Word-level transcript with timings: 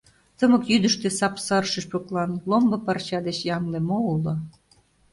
Тымык 0.37 0.63
йӱдыштӧ 0.71 1.07
сап-сар 1.19 1.63
шӱшпыклан 1.71 2.31
Ломбо 2.49 2.77
парча 2.85 3.19
деч 3.27 3.37
ямле 3.57 3.79
мо 3.87 3.97
уло? 4.13 4.33